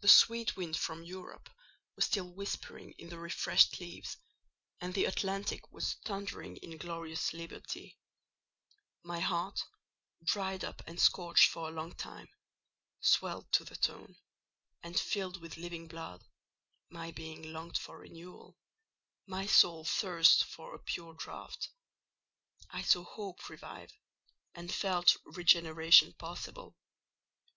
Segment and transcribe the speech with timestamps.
[0.00, 1.50] "The sweet wind from Europe
[1.96, 4.16] was still whispering in the refreshed leaves,
[4.80, 7.98] and the Atlantic was thundering in glorious liberty;
[9.02, 9.60] my heart,
[10.22, 12.28] dried up and scorched for a long time,
[13.00, 14.14] swelled to the tone,
[14.84, 21.70] and filled with living blood—my being longed for renewal—my soul thirsted for a pure draught.
[22.70, 26.76] I saw hope revive—and felt regeneration possible.